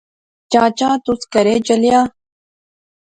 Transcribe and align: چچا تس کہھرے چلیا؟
چچا 0.51 0.89
تس 1.03 1.21
کہھرے 1.31 1.55
چلیا؟ 1.67 1.99